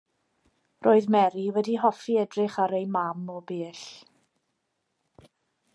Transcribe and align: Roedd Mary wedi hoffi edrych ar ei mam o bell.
Roedd 0.85 1.09
Mary 1.15 1.43
wedi 1.57 1.75
hoffi 1.83 2.15
edrych 2.23 2.57
ar 2.65 2.75
ei 2.79 2.87
mam 2.97 3.31
o 3.35 3.39
bell. 3.53 3.85